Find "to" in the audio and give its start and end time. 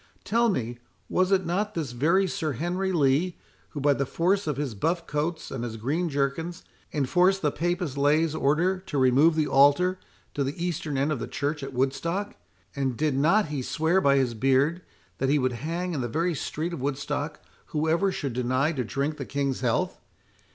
8.79-8.97, 10.33-10.43, 18.71-18.83